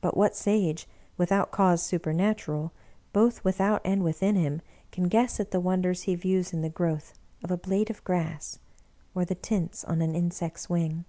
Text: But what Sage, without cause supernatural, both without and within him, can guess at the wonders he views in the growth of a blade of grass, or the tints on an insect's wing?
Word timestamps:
But 0.00 0.16
what 0.16 0.36
Sage, 0.36 0.86
without 1.16 1.50
cause 1.50 1.82
supernatural, 1.82 2.70
both 3.12 3.42
without 3.42 3.80
and 3.84 4.04
within 4.04 4.36
him, 4.36 4.62
can 4.92 5.08
guess 5.08 5.40
at 5.40 5.50
the 5.50 5.58
wonders 5.58 6.02
he 6.02 6.14
views 6.14 6.52
in 6.52 6.62
the 6.62 6.68
growth 6.70 7.12
of 7.42 7.50
a 7.50 7.56
blade 7.58 7.90
of 7.90 8.04
grass, 8.04 8.60
or 9.16 9.24
the 9.24 9.34
tints 9.34 9.82
on 9.82 10.00
an 10.00 10.14
insect's 10.14 10.70
wing? 10.70 11.04